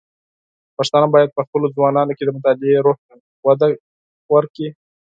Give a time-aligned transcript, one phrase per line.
[0.77, 3.15] پښتانه بايد په خپلو ځوانانو کې د مطالعې روحيه
[3.47, 3.67] وده
[4.33, 4.69] ورکړي.